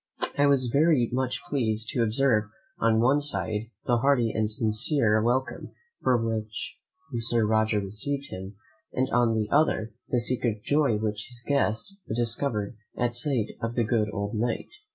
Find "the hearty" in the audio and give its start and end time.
3.85-4.31